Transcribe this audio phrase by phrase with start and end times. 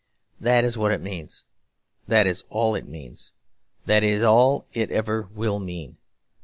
[0.39, 1.43] That is what it means;
[2.07, 3.33] that is all it means;
[3.85, 5.97] that is all it ever will mean.